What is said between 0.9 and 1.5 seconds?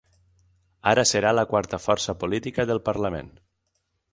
Ara serà la